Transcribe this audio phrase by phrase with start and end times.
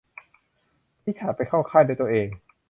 [1.05, 2.27] ริชาร์ดไปเข้าค่ายด้วยตัวเอง